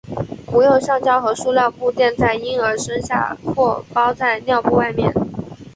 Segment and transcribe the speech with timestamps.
[0.47, 5.13] 不用橡胶和塑料布垫在婴儿身下或包在尿布外面。